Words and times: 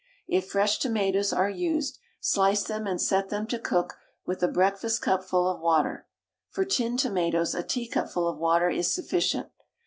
If 0.27 0.49
fresh 0.49 0.79
tomatoes 0.79 1.31
are 1.31 1.47
used, 1.47 1.99
slice 2.19 2.63
them 2.63 2.87
and 2.87 2.99
set 2.99 3.29
them 3.29 3.45
to 3.45 3.59
cook 3.59 3.97
with 4.25 4.41
a 4.41 4.47
breakfastcupful 4.47 5.53
of 5.55 5.61
water. 5.61 6.07
For 6.49 6.65
tinned 6.65 6.97
tomatoes 6.97 7.53
a 7.53 7.61
teacupful 7.61 8.27
of 8.27 8.39
water 8.39 8.71
is 8.71 8.91
sufficient. 8.91 9.49